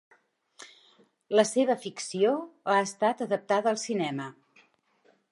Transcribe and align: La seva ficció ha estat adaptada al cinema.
La 1.39 1.43
seva 1.49 1.75
ficció 1.83 2.31
ha 2.71 2.77
estat 2.85 3.21
adaptada 3.27 3.71
al 3.75 3.79
cinema. 3.83 4.27